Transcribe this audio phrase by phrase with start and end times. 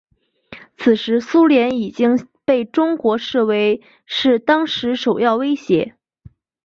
[0.77, 5.93] 此时苏联已经被中国视为是当时首要威胁。